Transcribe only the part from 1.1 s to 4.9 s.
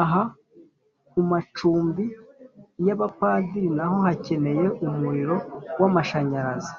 ku macumbi y’abapadiri naho hakeneye